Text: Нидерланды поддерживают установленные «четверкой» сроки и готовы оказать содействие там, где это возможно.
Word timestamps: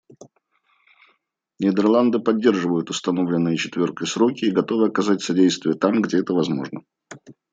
Нидерланды 1.59 2.17
поддерживают 2.19 2.89
установленные 2.89 3.55
«четверкой» 3.55 4.07
сроки 4.07 4.45
и 4.45 4.51
готовы 4.51 4.87
оказать 4.87 5.21
содействие 5.21 5.75
там, 5.75 6.01
где 6.01 6.17
это 6.17 6.33
возможно. 6.33 6.81